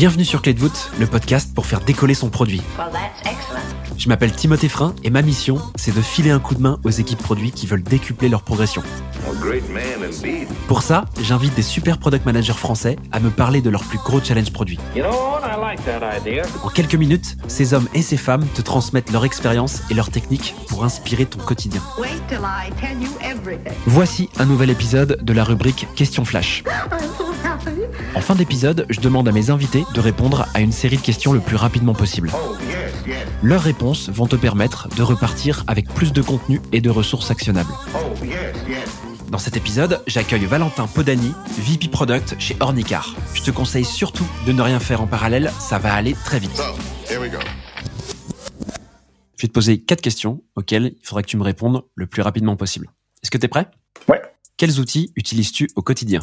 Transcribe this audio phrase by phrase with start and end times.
[0.00, 2.62] Bienvenue sur Clé de voûte, le podcast pour faire décoller son produit.
[3.98, 6.90] Je m'appelle Timothée Frein et ma mission, c'est de filer un coup de main aux
[6.90, 8.82] équipes produits qui veulent décupler leur progression.
[10.68, 14.22] Pour ça, j'invite des super product managers français à me parler de leurs plus gros
[14.22, 14.78] challenges produits.
[16.62, 20.54] En quelques minutes, ces hommes et ces femmes te transmettent leur expérience et leurs techniques
[20.68, 21.82] pour inspirer ton quotidien.
[23.84, 26.64] Voici un nouvel épisode de la rubrique Question Flash.
[28.14, 31.32] En fin d'épisode, je demande à mes invités de répondre à une série de questions
[31.32, 32.30] le plus rapidement possible.
[33.42, 37.72] Leurs réponses vont te permettre de repartir avec plus de contenu et de ressources actionnables.
[39.28, 43.14] Dans cet épisode, j'accueille Valentin Podani, VP Product chez Ornicar.
[43.32, 46.60] Je te conseille surtout de ne rien faire en parallèle, ça va aller très vite.
[47.08, 47.16] Je
[49.42, 52.56] vais te poser quatre questions auxquelles il faudra que tu me répondes le plus rapidement
[52.56, 52.90] possible.
[53.22, 53.68] Est-ce que tu es prêt?
[54.08, 54.20] Ouais.
[54.56, 56.20] Quels outils utilises-tu au quotidien?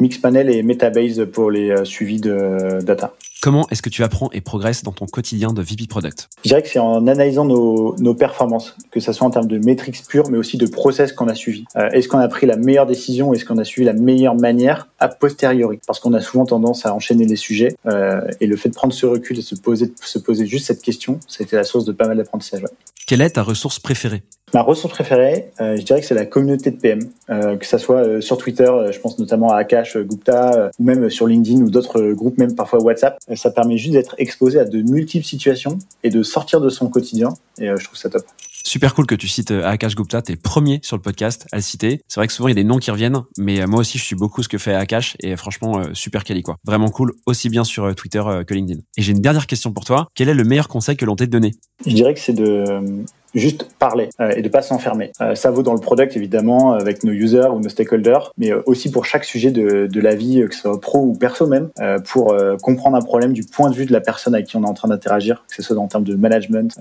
[0.00, 3.14] Mixpanel et Metabase pour les euh, suivis de data.
[3.40, 6.28] Comment est-ce que tu apprends et progresses dans ton quotidien de VP Product?
[6.44, 9.58] Je dirais que c'est en analysant nos, nos, performances, que ce soit en termes de
[9.58, 11.64] métriques pures, mais aussi de process qu'on a suivi.
[11.76, 14.88] Euh, est-ce qu'on a pris la meilleure décision Est-ce qu'on a suivi la meilleure manière?
[14.98, 18.70] A posteriori Parce qu'on a souvent tendance à enchaîner les sujets, euh, et le fait
[18.70, 21.54] de prendre ce recul et se poser, se poser juste cette question, ça a été
[21.54, 22.62] la source de pas mal d'apprentissage.
[23.06, 24.22] Quelle est ta ressource préférée?
[24.54, 27.78] Ma ressource préférée, euh, je dirais que c'est la communauté de PM, euh, que ça
[27.78, 31.70] soit euh, sur Twitter, je pense notamment à Akash, Gupta, ou même sur LinkedIn ou
[31.70, 33.18] d'autres groupes, même parfois WhatsApp.
[33.34, 37.34] ça permet juste d'être exposé à de multiples situations et de sortir de son quotidien,
[37.58, 38.24] et je trouve ça top.
[38.64, 42.02] Super cool que tu cites Akash Gupta, t'es premier sur le podcast à le citer.
[42.08, 44.04] C'est vrai que souvent il y a des noms qui reviennent, mais moi aussi je
[44.04, 46.56] suis beaucoup ce que fait Akash et franchement super quali quoi.
[46.64, 48.80] Vraiment cool, aussi bien sur Twitter que LinkedIn.
[48.96, 50.08] Et j'ai une dernière question pour toi.
[50.14, 51.52] Quel est le meilleur conseil que l'on t'ait donné?
[51.86, 53.04] Je dirais que c'est de
[53.38, 55.12] juste parler euh, et de pas s'enfermer.
[55.20, 58.62] Euh, ça vaut dans le product évidemment avec nos users ou nos stakeholders, mais euh,
[58.66, 61.70] aussi pour chaque sujet de, de la vie, que ce soit pro ou perso même,
[62.04, 64.68] pour comprendre un problème du point de vue de la personne avec qui on est
[64.68, 66.78] en train d'interagir, que ce soit en termes de management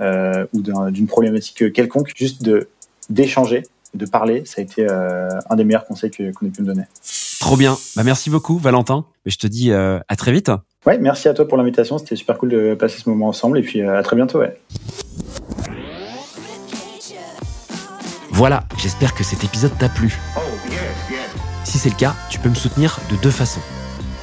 [0.53, 2.68] ou d'une problématique quelconque, juste de
[3.09, 3.63] d'échanger,
[3.94, 6.84] de parler, ça a été un des meilleurs conseils qu'on ait pu me donner.
[7.39, 7.78] Trop bien.
[7.95, 9.06] Bah, merci beaucoup, Valentin.
[9.25, 10.51] Et je te dis à très vite.
[10.85, 11.97] Ouais, merci à toi pour l'invitation.
[11.97, 13.59] C'était super cool de passer ce moment ensemble.
[13.59, 14.39] Et puis à très bientôt.
[14.39, 14.57] Ouais.
[18.38, 20.16] Voilà, j'espère que cet épisode t'a plu.
[21.64, 23.64] Si c'est le cas, tu peux me soutenir de deux façons.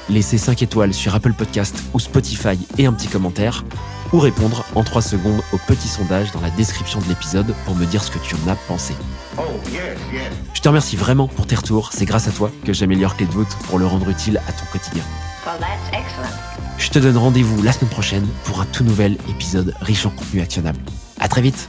[0.08, 3.64] Laisser 5 étoiles sur Apple Podcast ou Spotify et un petit commentaire,
[4.12, 7.86] ou répondre en 3 secondes au petit sondage dans la description de l'épisode pour me
[7.86, 8.94] dire ce que tu en as pensé.
[10.52, 13.32] Je te remercie vraiment pour tes retours, c'est grâce à toi que j'améliore Clé de
[13.32, 15.02] voûte pour le rendre utile à ton quotidien.
[16.78, 20.40] Je te donne rendez-vous la semaine prochaine pour un tout nouvel épisode riche en contenu
[20.40, 20.78] actionnable.
[21.18, 21.68] À très vite